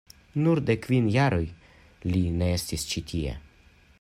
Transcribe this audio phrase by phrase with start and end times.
[0.45, 1.43] Nur de kvin jaroj
[2.13, 3.37] li ne estis ĉi tie.